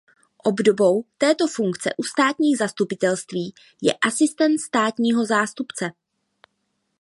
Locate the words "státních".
2.03-2.57